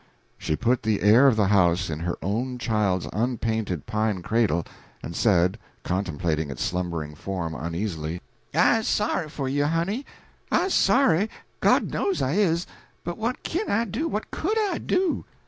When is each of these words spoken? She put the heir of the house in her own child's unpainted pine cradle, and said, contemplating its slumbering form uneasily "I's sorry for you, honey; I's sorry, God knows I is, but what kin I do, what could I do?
She 0.39 0.55
put 0.55 0.81
the 0.81 1.03
heir 1.03 1.27
of 1.27 1.35
the 1.35 1.49
house 1.49 1.87
in 1.87 1.99
her 1.99 2.17
own 2.23 2.57
child's 2.57 3.05
unpainted 3.13 3.85
pine 3.85 4.23
cradle, 4.23 4.65
and 5.03 5.15
said, 5.15 5.59
contemplating 5.83 6.49
its 6.49 6.63
slumbering 6.63 7.13
form 7.13 7.53
uneasily 7.53 8.19
"I's 8.51 8.87
sorry 8.87 9.29
for 9.29 9.47
you, 9.47 9.65
honey; 9.65 10.07
I's 10.51 10.73
sorry, 10.73 11.29
God 11.59 11.91
knows 11.91 12.19
I 12.19 12.31
is, 12.33 12.65
but 13.03 13.19
what 13.19 13.43
kin 13.43 13.69
I 13.69 13.85
do, 13.85 14.07
what 14.07 14.31
could 14.31 14.57
I 14.71 14.79
do? 14.79 15.23